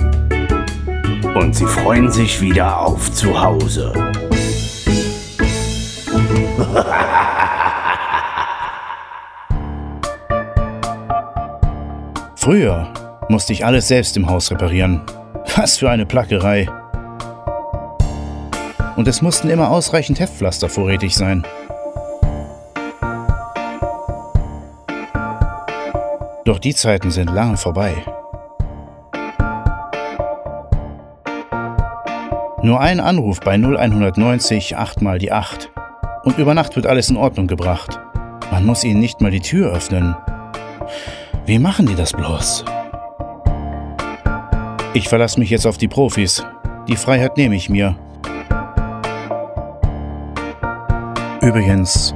Und 1.40 1.56
sie 1.56 1.66
freuen 1.66 2.12
sich 2.12 2.40
wieder 2.42 2.82
auf 2.82 3.14
zu 3.14 3.42
Hause. 3.42 3.94
Früher 12.36 12.94
musste 13.30 13.54
ich 13.54 13.66
alles 13.66 13.88
selbst 13.88 14.18
im 14.18 14.30
Haus 14.30 14.52
reparieren. 14.52 15.02
Was 15.56 15.78
für 15.78 15.90
eine 15.90 16.06
Plackerei. 16.06 16.68
Und 18.98 19.08
es 19.08 19.22
mussten 19.22 19.50
immer 19.50 19.72
ausreichend 19.72 20.20
Heftpflaster 20.20 20.68
vorrätig 20.68 21.16
sein. 21.16 21.48
Doch 26.44 26.60
die 26.60 26.76
Zeiten 26.76 27.12
sind 27.12 27.34
lange 27.34 27.56
vorbei. 27.56 28.04
Nur 32.62 32.82
ein 32.82 33.00
Anruf 33.00 33.40
bei 33.40 33.54
0190 33.54 34.76
8 34.76 35.02
mal 35.02 35.18
die 35.18 35.32
8 35.32 35.72
und 36.24 36.38
über 36.38 36.54
Nacht 36.54 36.76
wird 36.76 36.88
alles 36.88 37.10
in 37.10 37.16
Ordnung 37.16 37.48
gebracht. 37.48 38.02
Man 38.52 38.66
muss 38.66 38.84
ihnen 38.84 39.00
nicht 39.00 39.22
mal 39.22 39.32
die 39.32 39.40
Tür 39.40 39.72
öffnen. 39.72 40.14
Wie 41.46 41.58
machen 41.58 41.86
die 41.86 41.96
das 41.96 42.12
bloß? 42.12 42.66
Ich 44.94 45.08
verlasse 45.08 45.40
mich 45.40 45.50
jetzt 45.50 45.66
auf 45.66 45.78
die 45.78 45.88
Profis. 45.88 46.46
Die 46.90 46.98
Freiheit 46.98 47.38
nehme 47.38 47.56
ich 47.56 47.70
mir. 47.70 47.96
Übrigens, 51.42 52.14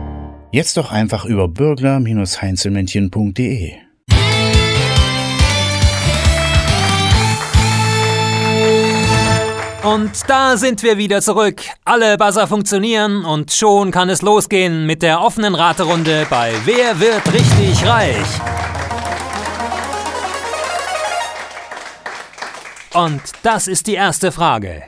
jetzt 0.52 0.76
doch 0.76 0.92
einfach 0.92 1.24
über 1.24 1.48
bürgler-heinzelmännchen.de. 1.48 3.83
Und 9.84 10.12
da 10.30 10.56
sind 10.56 10.82
wir 10.82 10.98
wieder 10.98 11.22
zurück. 11.22 11.62
Alle 11.84 12.18
Buzzer 12.18 12.48
funktionieren 12.48 13.26
und 13.26 13.52
schon 13.52 13.92
kann 13.92 14.08
es 14.08 14.22
losgehen 14.22 14.86
mit 14.86 15.02
der 15.02 15.22
offenen 15.22 15.56
Raterunde 15.56 16.26
bei 16.30 16.54
Wer 16.64 17.02
wird 17.02 17.34
richtig 17.34 17.86
reich? 17.86 18.26
Und 22.94 23.22
das 23.42 23.68
ist 23.68 23.88
die 23.88 23.96
erste 23.96 24.32
Frage. 24.32 24.84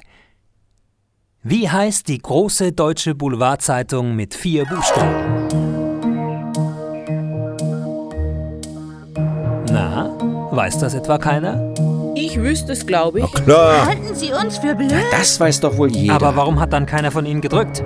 Wie 1.44 1.70
heißt 1.70 2.08
die 2.08 2.20
große 2.20 2.72
deutsche 2.72 3.16
Boulevardzeitung 3.16 4.16
mit 4.16 4.34
vier 4.34 4.66
Buchstaben? 4.66 5.48
Na, 9.70 10.16
weiß 10.52 10.80
das 10.80 10.94
etwa 10.94 11.18
keiner? 11.18 11.75
Ich 12.17 12.39
wüsste 12.41 12.72
es, 12.72 12.88
glaube 12.88 13.19
ich. 13.19 13.31
Klar. 13.34 13.88
Halten 13.88 14.15
Sie 14.15 14.31
uns 14.31 14.57
für 14.57 14.74
blöd? 14.74 14.93
Das 15.12 15.38
weiß 15.38 15.60
doch 15.60 15.77
wohl 15.77 15.91
jeder. 15.91 16.15
Aber 16.15 16.36
warum 16.38 16.62
hat 16.62 16.72
dann 16.72 16.86
keiner 16.86 17.12
von 17.12 17.25
Ihnen 17.25 17.41
gedrückt? 17.41 17.84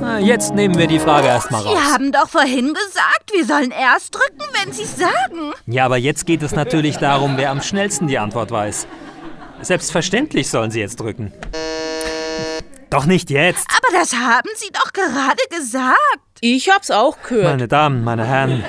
Na, 0.00 0.20
jetzt 0.20 0.54
nehmen 0.54 0.78
wir 0.78 0.86
die 0.86 1.00
Frage 1.00 1.26
erstmal 1.26 1.62
raus. 1.62 1.76
Sie 1.76 1.92
haben 1.92 2.12
doch 2.12 2.28
vorhin 2.28 2.68
gesagt, 2.74 3.32
wir 3.32 3.44
sollen 3.44 3.72
erst 3.72 4.14
drücken, 4.14 4.42
wenn 4.62 4.72
Sie 4.72 4.84
sagen. 4.84 5.52
Ja, 5.66 5.84
aber 5.84 5.96
jetzt 5.96 6.26
geht 6.26 6.42
es 6.42 6.54
natürlich 6.54 6.98
darum, 6.98 7.36
wer 7.36 7.50
am 7.50 7.60
schnellsten 7.60 8.06
die 8.06 8.18
Antwort 8.18 8.52
weiß. 8.52 8.86
Selbstverständlich 9.62 10.48
sollen 10.48 10.70
Sie 10.70 10.80
jetzt 10.80 11.00
drücken. 11.00 11.32
Doch 12.88 13.06
nicht 13.06 13.30
jetzt. 13.30 13.66
Aber 13.68 13.98
das 13.98 14.14
haben 14.14 14.50
Sie 14.54 14.70
doch 14.72 14.92
gerade 14.92 15.42
gesagt. 15.50 15.96
Ich 16.40 16.70
hab's 16.70 16.90
auch 16.92 17.16
gehört. 17.22 17.44
Meine 17.44 17.68
Damen, 17.68 18.04
meine 18.04 18.26
Herren, 18.26 18.64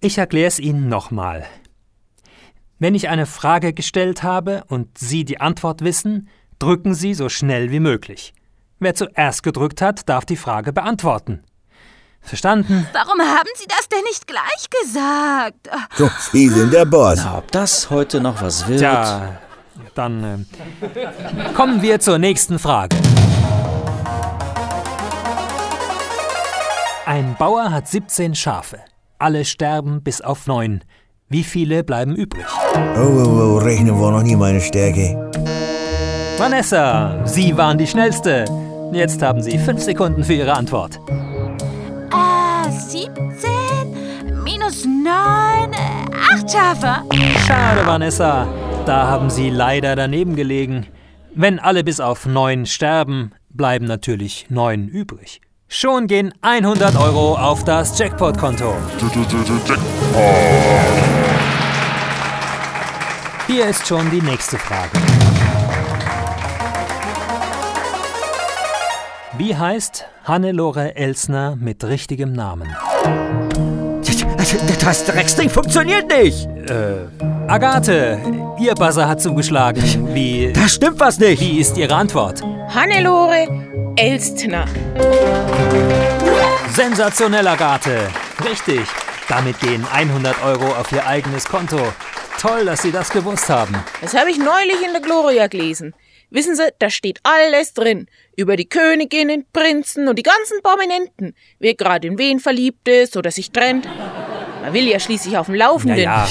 ich 0.00 0.16
erkläre 0.16 0.48
es 0.48 0.58
Ihnen 0.58 0.88
nochmal. 0.88 1.46
Wenn 2.82 2.94
ich 2.94 3.10
eine 3.10 3.26
Frage 3.26 3.74
gestellt 3.74 4.22
habe 4.22 4.64
und 4.68 4.96
Sie 4.96 5.26
die 5.26 5.38
Antwort 5.38 5.84
wissen, 5.84 6.30
drücken 6.58 6.94
Sie 6.94 7.12
so 7.12 7.28
schnell 7.28 7.70
wie 7.70 7.78
möglich. 7.78 8.32
Wer 8.78 8.94
zuerst 8.94 9.42
gedrückt 9.42 9.82
hat, 9.82 10.08
darf 10.08 10.24
die 10.24 10.38
Frage 10.38 10.72
beantworten. 10.72 11.44
Verstanden? 12.22 12.88
Warum 12.94 13.20
haben 13.20 13.50
Sie 13.56 13.66
das 13.68 13.86
denn 13.90 14.02
nicht 14.04 14.26
gleich 14.26 14.70
gesagt? 14.80 15.68
So, 15.94 16.10
Sie 16.32 16.48
sind 16.48 16.72
der 16.72 16.86
Boss. 16.86 17.20
Na, 17.22 17.36
ob 17.36 17.52
das 17.52 17.90
heute 17.90 18.18
noch 18.18 18.40
was 18.40 18.66
wird? 18.66 18.78
Tja, 18.78 19.38
dann 19.94 20.46
äh, 20.82 21.52
kommen 21.52 21.82
wir 21.82 22.00
zur 22.00 22.16
nächsten 22.16 22.58
Frage. 22.58 22.96
Ein 27.04 27.36
Bauer 27.38 27.72
hat 27.72 27.88
17 27.88 28.34
Schafe. 28.34 28.78
Alle 29.18 29.44
sterben 29.44 30.02
bis 30.02 30.22
auf 30.22 30.46
neun. 30.46 30.82
Wie 31.32 31.44
viele 31.44 31.84
bleiben 31.84 32.16
übrig? 32.16 32.44
Oh, 32.74 32.98
oh, 32.98 33.54
oh, 33.54 33.58
rechnen 33.58 34.00
war 34.00 34.10
noch 34.10 34.24
nie 34.24 34.34
meine 34.34 34.60
Stärke. 34.60 35.30
Vanessa, 36.36 37.24
Sie 37.24 37.56
waren 37.56 37.78
die 37.78 37.86
Schnellste. 37.86 38.46
Jetzt 38.92 39.22
haben 39.22 39.40
Sie 39.40 39.56
fünf 39.56 39.80
Sekunden 39.80 40.24
für 40.24 40.32
Ihre 40.34 40.54
Antwort. 40.54 40.98
Äh, 42.10 42.68
17 42.68 43.12
minus 44.42 44.84
9, 44.84 45.70
8 46.34 46.50
Schafe. 46.50 47.04
Schade, 47.46 47.86
Vanessa. 47.86 48.48
Da 48.84 49.06
haben 49.06 49.30
Sie 49.30 49.50
leider 49.50 49.94
daneben 49.94 50.34
gelegen. 50.34 50.88
Wenn 51.32 51.60
alle 51.60 51.84
bis 51.84 52.00
auf 52.00 52.26
neun 52.26 52.66
sterben, 52.66 53.30
bleiben 53.50 53.84
natürlich 53.84 54.46
neun 54.48 54.88
übrig. 54.88 55.40
Schon 55.68 56.08
gehen 56.08 56.34
100 56.40 56.96
Euro 56.96 57.36
auf 57.36 57.62
das 57.62 57.96
Jackpot-Konto. 57.96 58.74
Hier 63.50 63.66
ist 63.66 63.84
schon 63.84 64.08
die 64.12 64.22
nächste 64.22 64.56
Frage. 64.58 64.90
Wie 69.38 69.56
heißt 69.56 70.06
Hannelore 70.22 70.94
Elsner 70.94 71.56
mit 71.56 71.82
richtigem 71.82 72.32
Namen? 72.32 72.68
Das 74.84 75.04
Drecksding 75.04 75.50
funktioniert 75.50 76.08
nicht! 76.12 76.46
Äh, 76.46 77.08
Agathe, 77.48 78.20
Ihr 78.60 78.76
Buzzer 78.76 79.08
hat 79.08 79.20
zugeschlagen. 79.20 80.14
Wie. 80.14 80.52
Da 80.52 80.68
stimmt 80.68 81.00
was 81.00 81.18
nicht! 81.18 81.40
Wie 81.40 81.58
ist 81.58 81.76
Ihre 81.76 81.96
Antwort? 81.96 82.42
Hannelore 82.72 83.48
Elstner. 83.96 84.66
Sensationell, 86.72 87.48
Agathe. 87.48 87.98
Richtig. 88.48 88.82
Damit 89.28 89.58
gehen 89.58 89.84
100 89.92 90.40
Euro 90.44 90.66
auf 90.66 90.92
Ihr 90.92 91.04
eigenes 91.04 91.46
Konto. 91.46 91.80
Toll, 92.38 92.64
dass 92.64 92.82
Sie 92.82 92.92
das 92.92 93.10
gewusst 93.10 93.48
haben. 93.48 93.74
Das 94.00 94.14
habe 94.14 94.30
ich 94.30 94.38
neulich 94.38 94.82
in 94.84 94.92
der 94.92 95.02
Gloria 95.02 95.46
gelesen. 95.46 95.94
Wissen 96.30 96.54
Sie, 96.54 96.68
da 96.78 96.90
steht 96.90 97.20
alles 97.24 97.74
drin. 97.74 98.06
Über 98.36 98.56
die 98.56 98.68
Königinnen, 98.68 99.44
Prinzen 99.52 100.08
und 100.08 100.16
die 100.16 100.22
ganzen 100.22 100.62
Prominenten. 100.62 101.34
Wer 101.58 101.74
gerade 101.74 102.06
in 102.06 102.18
wen 102.18 102.38
verliebt 102.38 102.88
ist 102.88 103.16
oder 103.16 103.30
sich 103.30 103.50
trennt. 103.50 103.88
Man 104.62 104.72
will 104.72 104.86
ja 104.86 105.00
schließlich 105.00 105.36
auf 105.36 105.46
dem 105.46 105.56
Laufenden. 105.56 105.98
Ja, 105.98 106.26
ja. 106.26 106.28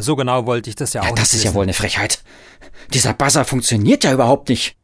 So 0.00 0.16
genau 0.16 0.46
wollte 0.46 0.68
ich 0.68 0.76
das 0.76 0.92
ja 0.94 1.02
auch 1.02 1.06
Ja, 1.06 1.12
das 1.14 1.32
ist 1.32 1.44
ja 1.44 1.54
wohl 1.54 1.62
eine 1.62 1.74
Frechheit. 1.74 2.22
Dieser 2.92 3.12
Buzzer 3.14 3.44
funktioniert 3.44 4.02
ja 4.04 4.12
überhaupt 4.12 4.48
nicht. 4.48 4.76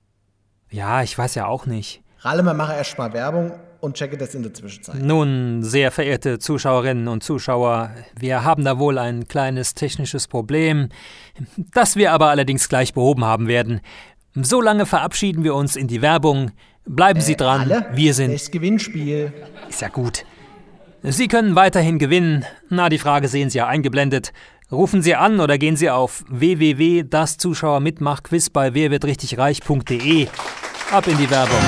Ja, 0.71 1.02
ich 1.02 1.19
weiß 1.19 1.35
ja 1.35 1.47
auch 1.47 1.66
nicht. 1.66 2.02
Ralle, 2.21 2.42
wir 2.42 2.54
machen 2.54 2.76
erst 2.76 2.97
mal 2.99 3.12
Werbung 3.12 3.52
und 3.83 3.97
checke 3.97 4.17
das 4.17 4.35
in 4.35 4.43
der 4.43 4.55
Zwischenzeit. 4.55 5.03
Nun, 5.03 5.62
sehr 5.65 5.91
verehrte 5.91 6.39
Zuschauerinnen 6.39 7.09
und 7.09 7.25
Zuschauer, 7.25 7.91
wir 8.19 8.45
haben 8.45 8.65
da 8.65 8.79
wohl 8.79 8.97
ein 8.97 9.27
kleines 9.27 9.75
technisches 9.75 10.29
Problem, 10.29 10.89
das 11.75 11.97
wir 11.97 12.12
aber 12.12 12.29
allerdings 12.29 12.69
gleich 12.69 12.95
behoben 12.95 13.25
haben 13.25 13.49
werden. 13.49 13.81
So 14.35 14.61
lange 14.61 14.87
verabschieden 14.87 15.43
wir 15.43 15.57
uns 15.57 15.75
in 15.77 15.89
die 15.89 16.01
Werbung. 16.01 16.53
Bleiben 16.87 17.21
Sie 17.21 17.35
dran. 17.37 17.62
Alle? 17.62 17.87
Wir 17.93 18.15
sind. 18.15 18.33
Das 18.33 18.53
Gewinnspiel. 18.53 19.33
Ist 19.69 19.81
ja 19.81 19.89
gut. 19.89 20.25
Sie 21.03 21.27
können 21.27 21.57
weiterhin 21.57 21.99
gewinnen. 21.99 22.45
Na, 22.69 22.89
die 22.89 22.99
Frage 22.99 23.27
sehen 23.27 23.51
Sie 23.51 23.59
ja 23.59 23.67
eingeblendet. 23.67 24.33
Rufen 24.71 25.03
Sie 25.03 25.17
an 25.17 25.41
oder 25.41 25.59
gehen 25.59 25.75
Sie 25.77 25.91
auf 25.91 26.23
www.daszuschauermitmachquiz 26.29 28.51
bei 28.51 28.75
werwirdrichtigreich.de. 28.75 30.29
Ab 30.93 31.09
in 31.09 31.19
die 31.19 31.31
Werbung. 31.31 31.59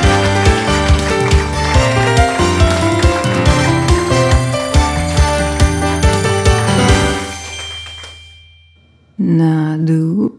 Na 9.17 9.77
du, 9.79 10.33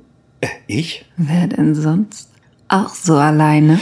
Ich? 0.68 1.06
wer 1.18 1.48
denn 1.48 1.76
sonst? 1.76 2.30
Auch 2.68 2.90
so 2.94 3.16
alleine? 3.16 3.80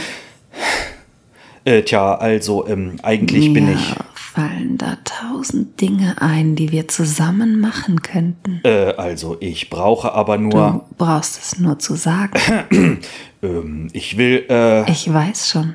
Äh, 1.64 1.82
tja, 1.82 2.14
also, 2.16 2.66
ähm, 2.68 2.96
eigentlich 3.02 3.52
bin 3.52 3.66
Mir 3.66 3.72
ich. 3.74 3.94
fallen 4.14 4.76
da 4.76 4.98
tausend 5.04 5.80
Dinge 5.80 6.20
ein, 6.20 6.56
die 6.56 6.70
wir 6.72 6.88
zusammen 6.88 7.58
machen 7.60 8.02
könnten. 8.02 8.60
Äh, 8.64 8.92
also, 8.96 9.36
ich 9.40 9.70
brauche 9.70 10.12
aber 10.12 10.36
nur. 10.36 10.84
Du 10.88 11.04
brauchst 11.04 11.38
es 11.42 11.58
nur 11.58 11.78
zu 11.78 11.94
sagen. 11.94 13.00
ähm, 13.42 13.88
ich 13.92 14.16
will, 14.18 14.44
äh. 14.50 14.90
Ich 14.90 15.10
weiß 15.12 15.48
schon. 15.48 15.74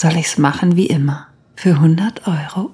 Soll 0.00 0.16
ich's 0.16 0.38
machen 0.38 0.76
wie 0.76 0.86
immer? 0.86 1.26
Für 1.56 1.70
100 1.70 2.28
Euro? 2.28 2.70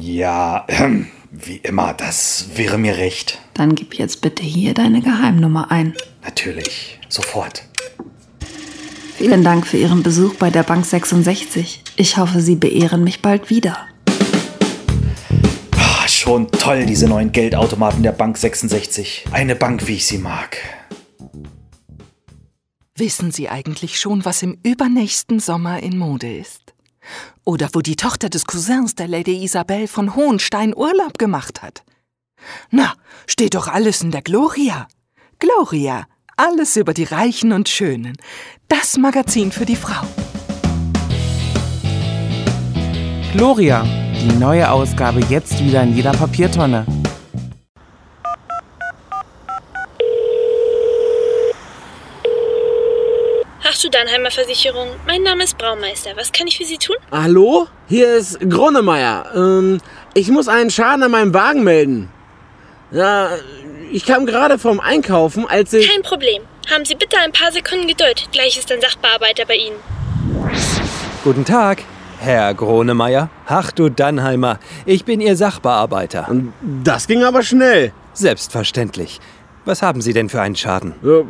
Ja, 0.00 0.64
ähm, 0.68 1.08
wie 1.30 1.58
immer, 1.58 1.92
das 1.92 2.46
wäre 2.54 2.78
mir 2.78 2.96
recht. 2.96 3.38
Dann 3.52 3.74
gib 3.74 3.96
jetzt 3.96 4.22
bitte 4.22 4.42
hier 4.42 4.72
deine 4.72 5.02
Geheimnummer 5.02 5.70
ein. 5.70 5.92
Natürlich, 6.24 6.98
sofort. 7.10 7.64
Vielen 9.18 9.44
Dank 9.44 9.66
für 9.66 9.76
Ihren 9.76 10.02
Besuch 10.02 10.36
bei 10.36 10.48
der 10.48 10.62
Bank 10.62 10.86
66. 10.86 11.84
Ich 11.96 12.16
hoffe, 12.16 12.40
Sie 12.40 12.56
beehren 12.56 13.04
mich 13.04 13.20
bald 13.20 13.50
wieder. 13.50 13.76
Ah, 15.76 16.08
schon 16.08 16.50
toll, 16.50 16.86
diese 16.86 17.08
neuen 17.08 17.32
Geldautomaten 17.32 18.02
der 18.02 18.12
Bank 18.12 18.38
66. 18.38 19.26
Eine 19.32 19.54
Bank, 19.54 19.86
wie 19.86 19.96
ich 19.96 20.06
sie 20.06 20.16
mag. 20.16 20.56
Wissen 22.96 23.30
Sie 23.30 23.48
eigentlich 23.48 23.98
schon, 23.98 24.26
was 24.26 24.42
im 24.42 24.58
übernächsten 24.62 25.40
Sommer 25.40 25.82
in 25.82 25.96
Mode 25.96 26.36
ist? 26.36 26.74
Oder 27.42 27.70
wo 27.72 27.80
die 27.80 27.96
Tochter 27.96 28.28
des 28.28 28.44
Cousins 28.44 28.94
der 28.94 29.08
Lady 29.08 29.42
Isabel 29.42 29.88
von 29.88 30.14
Hohenstein 30.14 30.76
Urlaub 30.76 31.18
gemacht 31.18 31.62
hat? 31.62 31.84
Na, 32.70 32.92
steht 33.26 33.54
doch 33.54 33.66
alles 33.66 34.02
in 34.02 34.10
der 34.10 34.20
Gloria. 34.20 34.88
Gloria, 35.38 36.06
alles 36.36 36.76
über 36.76 36.92
die 36.92 37.04
Reichen 37.04 37.52
und 37.52 37.70
Schönen. 37.70 38.14
Das 38.68 38.98
Magazin 38.98 39.52
für 39.52 39.64
die 39.64 39.76
Frau. 39.76 40.06
Gloria, 43.32 43.84
die 44.20 44.36
neue 44.38 44.70
Ausgabe 44.70 45.20
jetzt 45.30 45.58
wieder 45.64 45.82
in 45.82 45.96
jeder 45.96 46.12
Papiertonne. 46.12 46.84
Ach 53.82 53.90
du 53.90 53.98
Dannheimer 53.98 54.30
Versicherung, 54.30 54.90
mein 55.08 55.24
Name 55.24 55.42
ist 55.42 55.58
Braumeister. 55.58 56.10
Was 56.14 56.30
kann 56.30 56.46
ich 56.46 56.56
für 56.56 56.64
Sie 56.64 56.78
tun? 56.78 56.94
Hallo? 57.10 57.66
Hier 57.88 58.14
ist 58.14 58.38
Gronemeyer. 58.38 59.32
Ähm, 59.34 59.80
ich 60.14 60.28
muss 60.28 60.46
einen 60.46 60.70
Schaden 60.70 61.02
an 61.02 61.10
meinem 61.10 61.34
Wagen 61.34 61.64
melden. 61.64 62.08
Ja, 62.92 63.30
ich 63.90 64.06
kam 64.06 64.24
gerade 64.24 64.60
vom 64.60 64.78
Einkaufen, 64.78 65.48
als 65.48 65.72
ich... 65.72 65.90
Kein 65.90 66.02
Problem. 66.02 66.42
Haben 66.72 66.84
Sie 66.84 66.94
bitte 66.94 67.16
ein 67.18 67.32
paar 67.32 67.50
Sekunden 67.50 67.88
Geduld. 67.88 68.28
Gleich 68.30 68.56
ist 68.56 68.70
ein 68.70 68.80
Sachbearbeiter 68.80 69.46
bei 69.46 69.56
Ihnen. 69.56 69.76
Guten 71.24 71.44
Tag, 71.44 71.82
Herr 72.20 72.54
Gronemeyer. 72.54 73.30
Ach 73.48 73.72
du 73.72 73.88
Dannheimer, 73.88 74.60
ich 74.86 75.04
bin 75.04 75.20
Ihr 75.20 75.34
Sachbearbeiter. 75.34 76.28
Das 76.84 77.08
ging 77.08 77.24
aber 77.24 77.42
schnell. 77.42 77.92
Selbstverständlich. 78.12 79.18
Was 79.64 79.82
haben 79.82 80.00
Sie 80.00 80.12
denn 80.12 80.28
für 80.28 80.40
einen 80.40 80.54
Schaden? 80.54 80.94
Ja, 81.02 81.22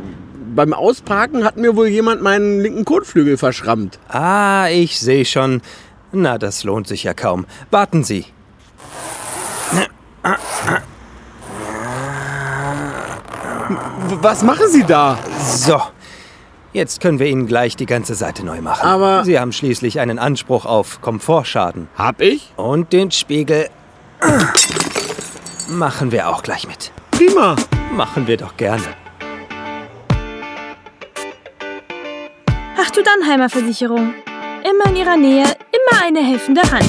beim 0.54 0.72
Ausparken 0.72 1.44
hat 1.44 1.56
mir 1.56 1.76
wohl 1.76 1.88
jemand 1.88 2.22
meinen 2.22 2.60
linken 2.60 2.84
Kotflügel 2.84 3.36
verschrammt. 3.36 3.98
Ah, 4.08 4.68
ich 4.68 4.98
sehe 5.00 5.24
schon. 5.24 5.62
Na, 6.12 6.38
das 6.38 6.64
lohnt 6.64 6.86
sich 6.88 7.04
ja 7.04 7.14
kaum. 7.14 7.46
Warten 7.70 8.04
Sie. 8.04 8.26
Was 14.20 14.42
machen 14.42 14.68
Sie 14.68 14.84
da? 14.84 15.18
So. 15.40 15.80
Jetzt 16.72 17.00
können 17.00 17.18
wir 17.18 17.26
Ihnen 17.26 17.46
gleich 17.46 17.76
die 17.76 17.86
ganze 17.86 18.14
Seite 18.14 18.44
neu 18.44 18.60
machen. 18.62 18.86
Aber- 18.86 19.24
Sie 19.24 19.38
haben 19.38 19.52
schließlich 19.52 20.00
einen 20.00 20.18
Anspruch 20.18 20.64
auf 20.64 21.00
Komfortschaden. 21.00 21.88
Hab 21.96 22.20
ich? 22.20 22.52
Und 22.56 22.92
den 22.92 23.10
Spiegel 23.10 23.68
machen 25.68 26.12
wir 26.12 26.28
auch 26.28 26.42
gleich 26.42 26.66
mit. 26.66 26.92
Prima. 27.10 27.56
Machen 27.94 28.26
wir 28.26 28.38
doch 28.38 28.56
gerne. 28.56 28.82
Du 33.02 33.08
Dannheimer 33.10 33.48
Versicherung. 33.48 34.14
Immer 34.62 34.90
in 34.90 34.96
ihrer 34.96 35.16
Nähe, 35.16 35.44
immer 35.44 36.02
eine 36.04 36.20
helfende 36.20 36.62
Hand. 36.62 36.88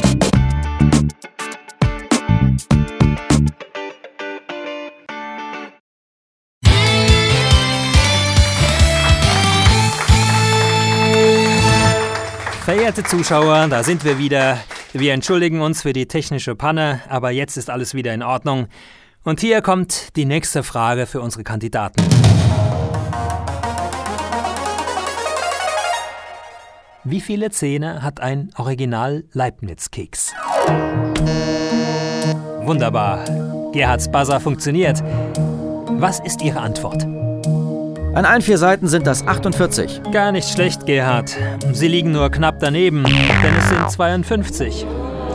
Verehrte 12.64 13.04
Zuschauer, 13.04 13.68
da 13.70 13.84
sind 13.84 14.06
wir 14.06 14.20
wieder. 14.20 14.60
Wir 14.94 15.14
entschuldigen 15.14 15.62
uns 15.62 15.82
für 15.82 15.94
die 15.94 16.08
technische 16.08 16.54
Panne, 16.54 17.02
aber 17.10 17.32
jetzt 17.32 17.58
ist 17.58 17.72
alles 17.72 17.96
wieder 17.96 18.14
in 18.14 18.22
Ordnung. 18.22 18.68
Und 19.24 19.40
hier 19.40 19.64
kommt 19.64 20.16
die 20.16 20.26
nächste 20.26 20.62
Frage 20.62 21.08
für 21.08 21.22
unsere 21.22 21.44
Kandidaten. 21.44 22.04
Wie 27.06 27.20
viele 27.20 27.50
Zähne 27.50 28.02
hat 28.02 28.22
ein 28.22 28.52
Original 28.58 29.26
Leibniz-Keks? 29.34 30.32
Wunderbar. 32.62 33.26
Gerhards 33.74 34.10
Buzzer 34.10 34.40
funktioniert. 34.40 35.04
Was 35.90 36.22
ist 36.22 36.42
Ihre 36.42 36.62
Antwort? 36.62 37.04
An 37.04 38.24
allen 38.24 38.42
vier 38.42 38.58
Seiten 38.58 38.88
sind 38.88 39.06
das 39.06 39.28
48. 39.28 40.02
Gar 40.14 40.32
nicht 40.32 40.48
schlecht, 40.48 40.86
Gerhard. 40.86 41.36
Sie 41.74 41.90
liegen 41.90 42.14
nur 42.14 42.30
knapp 42.30 42.60
daneben, 42.62 43.04
denn 43.04 43.56
es 43.58 43.68
sind 43.68 43.92
52. 43.92 44.86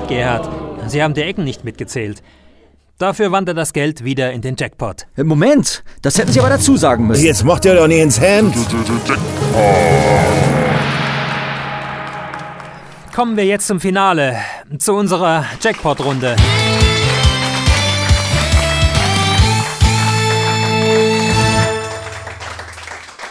Gerhard, 0.09 0.49
Sie 0.87 1.03
haben 1.03 1.13
die 1.13 1.21
Ecken 1.23 1.45
nicht 1.45 1.65
mitgezählt. 1.65 2.23
Dafür 2.97 3.31
wandert 3.31 3.59
das 3.59 3.75
Geld 3.75 4.05
wieder 4.05 4.33
in 4.33 4.41
den 4.41 4.57
Jackpot. 4.59 5.07
Moment, 5.17 5.85
das 6.01 6.17
hätten 6.17 6.33
Sie 6.33 6.41
aber 6.41 6.49
dazu 6.49 6.79
sagen 6.79 7.07
müssen. 7.07 7.27
Jetzt 7.27 7.45
macht 7.45 7.67
ihr 7.67 7.75
doch 7.75 7.87
nicht 7.89 8.01
ins 8.01 8.19
Hemd. 8.19 8.55
Kommen 13.19 13.37
wir 13.37 13.47
jetzt 13.47 13.67
zum 13.67 13.81
Finale, 13.81 14.39
zu 14.79 14.95
unserer 14.95 15.45
Jackpot-Runde. 15.61 16.37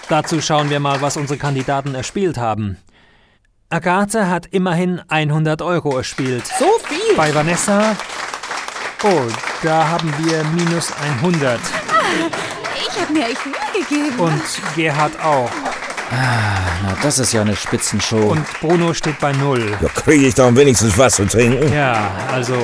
Dazu 0.09 0.41
schauen 0.41 0.69
wir 0.69 0.81
mal, 0.81 0.99
was 0.99 1.15
unsere 1.15 1.39
Kandidaten 1.39 1.95
erspielt 1.95 2.37
haben. 2.37 2.75
Agathe 3.69 4.29
hat 4.29 4.47
immerhin 4.47 5.01
100 5.07 5.61
Euro 5.61 5.95
erspielt. 5.95 6.45
So 6.59 6.65
viel? 6.83 7.15
Bei 7.15 7.33
Vanessa. 7.33 7.95
Oh, 9.03 9.21
da 9.63 9.87
haben 9.87 10.13
wir 10.17 10.43
minus 10.53 10.91
100. 11.21 11.61
Ich 12.75 13.01
habe 13.01 13.13
mir 13.13 13.29
echt 13.29 13.45
Mühe 13.45 13.55
gegeben. 13.81 14.19
Und 14.19 14.75
Gerhard 14.75 15.13
auch. 15.23 15.49
Ah, 16.11 16.59
na, 16.83 16.97
das 17.03 17.19
ist 17.19 17.33
ja 17.33 17.41
eine 17.41 17.55
Spitzenshow. 17.55 18.31
Und 18.31 18.45
Bruno 18.61 18.93
steht 18.93 19.19
bei 19.19 19.33
null. 19.33 19.77
Da 19.81 19.87
kriege 19.87 20.27
ich 20.27 20.35
doch 20.35 20.55
wenigstens 20.55 20.97
was 20.97 21.15
zu 21.15 21.25
trinken. 21.27 21.71
Ja, 21.73 22.11
also. 22.31 22.55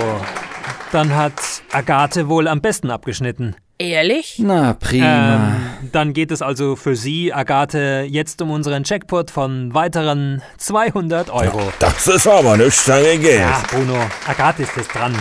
Dann 0.91 1.15
hat 1.15 1.33
Agathe 1.71 2.29
wohl 2.29 2.47
am 2.47 2.61
besten 2.61 2.89
abgeschnitten. 2.91 3.55
Ehrlich? 3.79 4.35
Na, 4.37 4.73
prima. 4.73 5.35
Ähm, 5.35 5.89
dann 5.91 6.13
geht 6.13 6.31
es 6.31 6.41
also 6.41 6.75
für 6.75 6.95
Sie, 6.95 7.33
Agathe, 7.33 8.05
jetzt 8.07 8.41
um 8.41 8.51
unseren 8.51 8.83
Jackpot 8.85 9.31
von 9.31 9.73
weiteren 9.73 10.41
200 10.57 11.31
Euro. 11.31 11.73
Das 11.79 12.07
ist 12.07 12.27
aber 12.27 12.53
eine 12.53 12.69
Stange 12.71 13.17
Geld. 13.17 13.41
Ja, 13.41 13.61
Bruno, 13.69 13.97
Agathe 14.27 14.63
ist 14.63 14.77
jetzt 14.77 14.93
dran. 14.93 15.13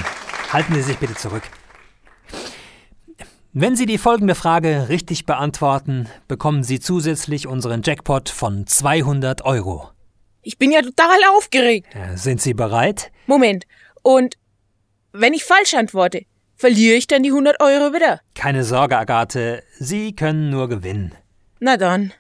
Halten 0.53 0.75
Sie 0.75 0.83
sich 0.83 0.99
bitte 0.99 1.15
zurück. 1.15 1.43
Wenn 3.55 3.77
Sie 3.77 3.85
die 3.85 3.99
folgende 3.99 4.35
Frage 4.35 4.89
richtig 4.89 5.27
beantworten, 5.27 6.09
bekommen 6.27 6.65
Sie 6.65 6.81
zusätzlich 6.81 7.47
unseren 7.47 7.83
Jackpot 7.83 8.31
von 8.31 8.67
200 8.67 9.45
Euro. 9.45 9.91
Ich 10.41 10.57
bin 10.57 10.73
ja 10.73 10.81
total 10.81 11.19
aufgeregt. 11.37 11.87
Äh, 11.95 12.17
Sind 12.17 12.41
Sie 12.41 12.55
bereit? 12.55 13.13
Moment. 13.27 13.67
Und 14.01 14.37
wenn 15.13 15.35
ich 15.35 15.45
falsch 15.45 15.75
antworte, 15.75 16.25
verliere 16.57 16.97
ich 16.97 17.07
dann 17.09 17.23
die 17.23 17.29
100 17.29 17.61
Euro 17.61 17.93
wieder? 17.93 18.23
Keine 18.35 18.65
Sorge, 18.65 18.97
Agathe, 18.97 19.63
Sie 19.79 20.17
können 20.17 20.49
nur 20.49 20.71
gewinnen. 20.71 21.15
Na 21.61 21.77
dann. 21.77 22.15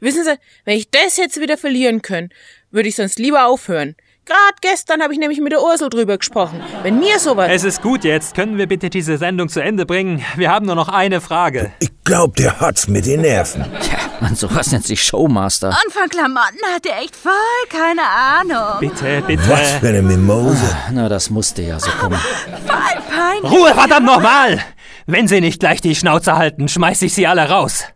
Wissen 0.00 0.24
Sie, 0.24 0.38
wenn 0.64 0.78
ich 0.78 0.90
das 0.90 1.18
jetzt 1.18 1.38
wieder 1.38 1.58
verlieren 1.58 2.00
könnte, 2.00 2.34
würde 2.70 2.88
ich 2.88 2.96
sonst 2.96 3.18
lieber 3.18 3.44
aufhören. 3.46 3.94
Gerade 4.24 4.54
gestern 4.60 5.02
habe 5.02 5.12
ich 5.12 5.18
nämlich 5.18 5.40
mit 5.40 5.50
der 5.50 5.62
Ursel 5.62 5.90
drüber 5.90 6.16
gesprochen. 6.16 6.62
Wenn 6.84 7.00
mir 7.00 7.18
sowas. 7.18 7.48
Es 7.50 7.64
ist 7.64 7.82
gut 7.82 8.04
jetzt. 8.04 8.36
Können 8.36 8.56
wir 8.56 8.68
bitte 8.68 8.88
diese 8.88 9.18
Sendung 9.18 9.48
zu 9.48 9.60
Ende 9.60 9.84
bringen? 9.84 10.24
Wir 10.36 10.48
haben 10.50 10.64
nur 10.66 10.76
noch 10.76 10.88
eine 10.88 11.20
Frage. 11.20 11.72
Ich 11.80 11.90
glaub, 12.04 12.36
der 12.36 12.60
hat's 12.60 12.86
mit 12.86 13.04
den 13.06 13.22
Nerven. 13.22 13.64
Tja, 13.80 13.98
man, 14.20 14.36
sowas 14.36 14.70
nennt 14.70 14.84
sich 14.86 15.02
Showmaster. 15.02 15.70
Und 15.84 15.92
von 15.92 16.08
Klamotten 16.08 16.60
hat 16.72 16.86
er 16.86 16.98
echt 17.02 17.16
voll 17.16 17.32
keine 17.68 18.02
Ahnung. 18.02 18.78
Bitte, 18.78 19.22
bitte. 19.26 19.48
Was 19.48 19.72
für 19.72 19.88
eine 19.88 20.02
Mimose. 20.02 20.76
Ah, 20.86 20.90
Na, 20.92 21.08
das 21.08 21.28
musste 21.28 21.62
ja 21.62 21.80
so 21.80 21.90
kommen. 21.90 22.18
Voll 22.64 23.02
peinlich. 23.10 23.50
Ruhe, 23.50 23.74
verdammt 23.74 24.06
nochmal! 24.06 24.60
Wenn 25.06 25.26
Sie 25.26 25.40
nicht 25.40 25.58
gleich 25.58 25.80
die 25.80 25.96
Schnauze 25.96 26.36
halten, 26.36 26.68
schmeiß 26.68 27.02
ich 27.02 27.12
Sie 27.12 27.26
alle 27.26 27.48
raus. 27.50 27.86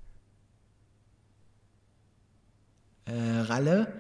Äh, 3.07 3.13
Ralle, 3.49 3.93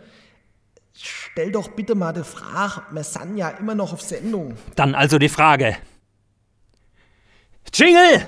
stell 1.37 1.53
doch 1.53 1.68
bitte 1.68 1.94
mal 1.94 2.14
die 2.14 2.25
Frage, 2.25 2.81
wir 2.92 3.05
sind 3.05 3.37
ja 3.37 3.51
immer 3.51 3.75
noch 3.75 3.92
auf 3.92 4.01
Sendung. 4.01 4.55
Dann 4.75 4.94
also 4.94 5.18
die 5.18 5.29
Frage. 5.29 5.77
Jingle! 7.75 8.27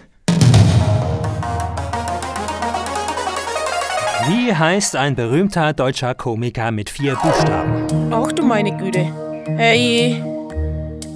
Wie 4.27 4.55
heißt 4.55 4.94
ein 4.97 5.14
berühmter 5.14 5.73
deutscher 5.73 6.14
Komiker 6.14 6.71
mit 6.71 6.90
vier 6.90 7.14
Buchstaben? 7.14 8.12
Ach 8.12 8.31
du 8.33 8.44
meine 8.44 8.77
Güte. 8.77 9.11
Hey. 9.57 10.23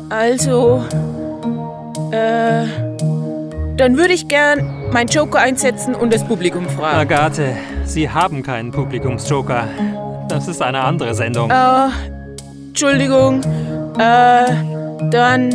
Also. 0.09 0.83
Äh. 2.11 2.65
Dann 3.77 3.99
würde 3.99 4.15
ich 4.15 4.29
gern 4.29 4.91
meinen 4.93 5.09
Joker 5.09 5.41
einsetzen 5.41 5.95
und 5.95 6.11
das 6.11 6.27
Publikum 6.27 6.71
fragen. 6.71 7.01
Agathe, 7.01 7.55
Sie 7.85 8.09
haben 8.09 8.43
keinen 8.43 8.71
Publikumsjoker. 8.71 9.69
Das 10.29 10.49
ist 10.49 10.63
eine 10.63 10.81
andere 10.83 11.15
Sendung. 11.15 11.51
Äh. 11.51 11.89
Entschuldigung. 12.69 13.43
Äh. 13.99 14.45
Dann 15.11 15.53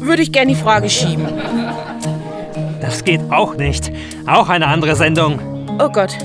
würde 0.00 0.22
ich 0.22 0.32
gern 0.32 0.48
die 0.48 0.54
Frage 0.54 0.88
schieben. 0.88 1.28
Das 2.80 3.04
geht 3.04 3.20
auch 3.30 3.54
nicht. 3.54 3.92
Auch 4.26 4.48
eine 4.48 4.66
andere 4.66 4.96
Sendung. 4.96 5.38
Oh 5.78 5.88
Gott. 5.88 6.16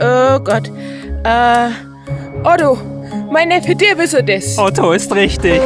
Oh 0.00 0.38
Gott. 0.40 0.70
Äh. 1.24 1.68
Otto. 2.44 2.78
Mein 3.30 3.48
Neffe, 3.48 3.74
der 3.74 3.98
wisse 3.98 4.22
das. 4.22 4.56
Otto 4.56 4.92
ist 4.92 5.14
richtig. 5.14 5.60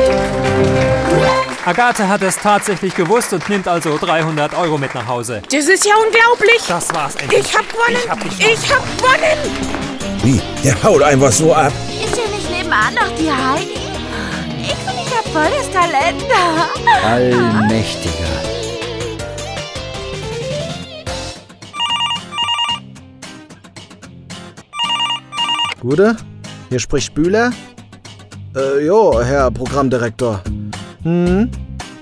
Agathe 1.65 2.09
hat 2.09 2.23
es 2.23 2.37
tatsächlich 2.37 2.95
gewusst 2.95 3.33
und 3.35 3.47
nimmt 3.49 3.69
also 3.69 3.99
300 3.99 4.57
Euro 4.57 4.79
mit 4.79 4.95
nach 4.95 5.07
Hause. 5.07 5.43
Das 5.53 5.69
ist 5.69 5.85
ja 5.85 5.93
unglaublich. 6.05 6.63
Das 6.67 6.93
war's 6.95 7.15
endlich. 7.17 7.41
Ich 7.41 7.55
hab 7.57 7.69
gewonnen. 7.69 7.97
Ich 8.03 8.11
hab 8.11 8.19
Ich 8.25 8.75
hab 8.75 8.97
gewonnen. 8.97 9.90
Wie? 10.23 10.41
Der 10.63 10.83
haut 10.83 11.03
einfach 11.03 11.33
so 11.33 11.55
ab. 11.55 11.73
Ist 11.89 12.15
hier 12.15 12.29
nicht 12.37 12.51
nebenan 12.51 12.95
noch 12.95 13.09
die 13.19 13.31
Heidi? 13.31 13.81
Ich 14.61 14.75
finde, 14.75 15.03
ich 15.07 15.17
hab 15.17 15.27
volles 15.29 15.71
Talent. 15.73 16.23
Allmächtiger. 17.05 18.27
Gute? 25.81 26.17
Hier 26.69 26.79
spricht 26.79 27.15
Bühler? 27.15 27.51
Äh, 28.55 28.85
jo, 28.85 29.21
Herr 29.23 29.51
Programmdirektor. 29.51 30.43
Hm? 31.03 31.51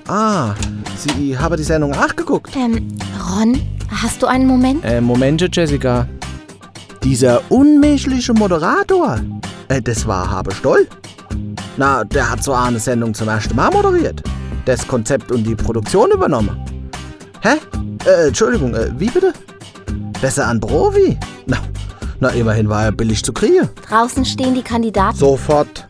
Ah, 0.07 0.53
Sie 0.97 1.37
haben 1.37 1.55
die 1.55 1.63
Sendung 1.63 1.91
nachgeguckt. 1.91 2.53
Ähm, 2.57 2.89
Ron, 3.31 3.61
hast 3.89 4.21
du 4.21 4.27
einen 4.27 4.45
Moment? 4.47 4.83
Äh, 4.83 4.99
Momente, 4.99 5.47
Jessica. 5.51 6.07
Dieser 7.03 7.41
unmenschliche 7.49 8.33
Moderator, 8.33 9.19
äh, 9.69 9.81
das 9.81 10.05
war 10.05 10.29
Habe 10.29 10.53
Stoll. 10.53 10.87
Na, 11.77 12.03
der 12.03 12.29
hat 12.29 12.43
so 12.43 12.53
eine 12.53 12.79
Sendung 12.79 13.13
zum 13.13 13.29
ersten 13.29 13.55
Mal 13.55 13.71
moderiert. 13.71 14.21
Das 14.65 14.85
Konzept 14.87 15.31
und 15.31 15.43
die 15.45 15.55
Produktion 15.55 16.11
übernommen. 16.11 16.59
Hä? 17.41 17.55
Äh, 18.05 18.27
Entschuldigung, 18.27 18.75
äh, 18.75 18.91
wie 18.97 19.09
bitte? 19.09 19.33
Besser 20.21 20.47
an 20.47 20.59
Profi? 20.59 21.17
Na, 21.45 21.57
Na, 22.19 22.29
immerhin 22.29 22.67
war 22.67 22.83
er 22.83 22.91
billig 22.91 23.23
zu 23.23 23.31
kriegen. 23.31 23.69
Draußen 23.87 24.25
stehen 24.25 24.53
die 24.53 24.61
Kandidaten. 24.61 25.15
Sofort. 25.17 25.87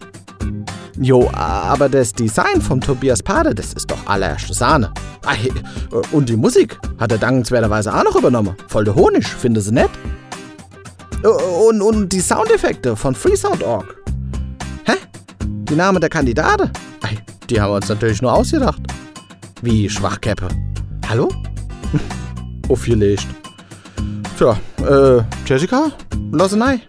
Jo, 1.01 1.29
aber 1.33 1.89
das 1.89 2.13
Design 2.13 2.61
vom 2.61 2.81
Tobias 2.81 3.23
Pade, 3.23 3.55
das 3.55 3.73
ist 3.73 3.89
doch 3.89 4.05
allererste 4.05 4.53
Sahne. 4.53 4.91
Ei, 5.25 5.49
Und 6.11 6.29
die 6.29 6.35
Musik 6.35 6.77
hat 6.99 7.11
er 7.11 7.17
dankenswerterweise 7.17 7.93
auch 7.93 8.03
noch 8.03 8.15
übernommen. 8.15 8.55
Voll 8.67 8.83
der 8.83 8.95
Honig, 8.95 9.25
finde 9.25 9.61
sie 9.61 9.71
nett. 9.71 9.89
Und, 11.23 11.81
und 11.81 12.09
die 12.13 12.21
Soundeffekte 12.21 12.95
von 12.95 13.13
Freesound.org. 13.13 13.93
Hä? 14.85 14.93
Die 15.43 15.75
Namen 15.75 15.99
der 15.99 16.09
Kandidaten? 16.09 16.71
Ei, 17.01 17.17
die 17.49 17.59
haben 17.59 17.71
wir 17.71 17.75
uns 17.75 17.89
natürlich 17.89 18.21
nur 18.21 18.33
ausgedacht. 18.33 18.81
Wie 19.61 19.89
Schwachkäppe. 19.89 20.47
Hallo? 21.09 21.29
Aufgelegt. 22.69 23.27
Tja, 24.37 24.57
äh, 24.87 25.21
Jessica? 25.45 25.91
Losenei? 26.31 26.79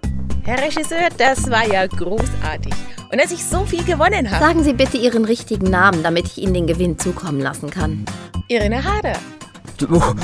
Herr 0.45 0.62
Regisseur, 0.62 1.09
das 1.19 1.51
war 1.51 1.66
ja 1.66 1.87
großartig. 1.87 2.73
Und 3.11 3.21
dass 3.21 3.33
ich 3.33 3.45
so 3.45 3.64
viel 3.64 3.83
gewonnen 3.83 4.31
habe. 4.31 4.45
Sagen 4.45 4.62
Sie 4.62 4.75
bitte 4.75 4.97
Ihren 4.97 5.25
richtigen 5.25 5.69
Namen, 5.69 6.05
damit 6.05 6.27
ich 6.27 6.38
Ihnen 6.38 6.55
den 6.55 6.69
Gewinn 6.69 6.99
zukommen 6.99 7.40
lassen 7.40 7.71
kann. 7.71 8.05
Irene 8.47 8.85
Hader. 8.85 9.14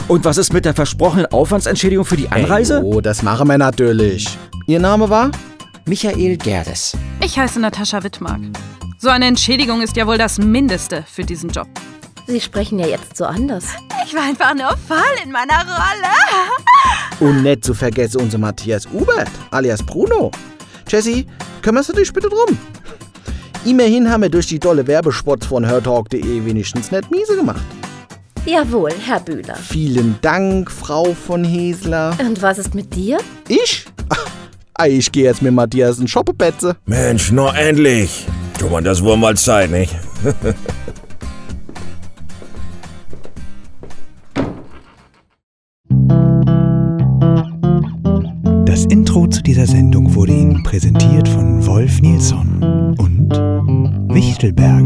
Und 0.09 0.25
was 0.25 0.37
ist 0.37 0.53
mit 0.53 0.65
der 0.65 0.75
versprochenen 0.75 1.27
Aufwandsentschädigung 1.27 2.05
für 2.05 2.17
die 2.17 2.29
Anreise? 2.29 2.83
Oh, 2.83 3.01
das 3.01 3.23
machen 3.23 3.49
wir 3.49 3.59
natürlich. 3.59 4.29
Ihr 4.67 4.81
Name 4.81 5.09
war? 5.09 5.31
Michael 5.87 6.37
Gerdes. 6.37 6.97
Ich 7.23 7.39
heiße 7.39 7.61
Natascha 7.61 8.03
Wittmark. 8.03 8.41
So 8.99 9.09
eine 9.09 9.27
Entschädigung 9.27 9.83
ist 9.83 9.97
ja 9.97 10.07
wohl 10.07 10.19
das 10.19 10.39
Mindeste 10.39 11.05
für 11.07 11.23
diesen 11.25 11.51
Job. 11.51 11.69
Sie 12.27 12.41
sprechen 12.41 12.79
ja 12.79 12.87
jetzt 12.87 13.17
so 13.17 13.25
anders. 13.25 13.67
Ich 14.05 14.15
war 14.15 14.23
einfach 14.23 14.55
nur 14.55 14.77
voll 14.89 15.25
in 15.25 15.31
meiner 15.31 15.61
Rolle. 15.61 16.11
Und 17.21 17.43
nicht 17.43 17.65
zu 17.65 17.73
vergessen 17.73 18.21
unser 18.21 18.39
Matthias 18.39 18.87
Ubert, 18.93 19.31
alias 19.51 19.83
Bruno. 19.83 20.31
Jessie, 20.89 21.27
kümmerst 21.63 21.91
du 21.91 21.93
dich 21.93 22.13
bitte 22.13 22.29
drum? 22.29 22.59
Immerhin 23.65 24.11
haben 24.11 24.23
wir 24.23 24.29
durch 24.29 24.47
die 24.47 24.59
dolle 24.59 24.87
Werbespots 24.87 25.47
von 25.47 25.67
hörtalk.de 25.67 26.45
wenigstens 26.45 26.91
nicht 26.91 27.11
miese 27.11 27.37
gemacht. 27.37 27.65
Jawohl, 28.47 28.93
Herr 29.05 29.19
Bühler. 29.19 29.57
Vielen 29.57 30.17
Dank, 30.23 30.71
Frau 30.71 31.15
von 31.15 31.43
Hesler. 31.43 32.17
Und 32.21 32.41
was 32.43 32.59
ist 32.59 32.77
mit 32.77 32.95
dir? 32.95 33.19
Ich? 33.49 33.87
Ach, 34.09 34.87
ich 34.87 35.11
gehe 35.11 35.25
jetzt 35.25 35.43
mit 35.43 35.53
Matthias 35.53 35.99
in 35.99 36.07
Shoppepetze. 36.07 36.77
Mensch, 36.87 37.33
noch 37.33 37.55
endlich. 37.57 38.25
Tu 38.57 38.69
man 38.69 38.85
das 38.85 39.03
wohl 39.03 39.17
mal 39.17 39.37
Zeit, 39.37 39.71
nicht? 39.71 39.97
Das 48.65 48.85
Intro 48.85 49.27
zu 49.27 49.43
dieser 49.43 49.67
Sendung 49.67 50.15
wurde 50.15 50.33
Ihnen 50.33 50.63
präsentiert 50.63 51.29
von 51.29 51.67
Wolf 51.67 52.01
Nilsson 52.01 52.95
und 52.99 53.31
Wichtelberger. 54.15 54.86